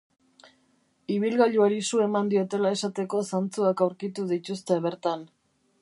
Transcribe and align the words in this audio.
Ibilgailuari 1.15 1.77
su 1.89 2.01
eman 2.05 2.31
diotela 2.31 2.73
esateko 2.79 3.23
zantzuak 3.33 3.85
aurkitu 3.87 4.27
dituzte 4.33 4.81
bertan. 4.89 5.29